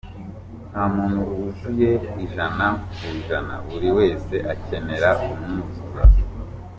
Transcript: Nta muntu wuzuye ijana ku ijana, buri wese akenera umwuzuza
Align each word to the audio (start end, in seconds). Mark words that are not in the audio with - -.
Nta 0.71 0.83
muntu 0.95 1.19
wuzuye 1.29 1.91
ijana 2.25 2.65
ku 2.95 3.01
ijana, 3.19 3.53
buri 3.69 3.89
wese 3.97 4.33
akenera 4.53 5.09
umwuzuza 5.23 6.01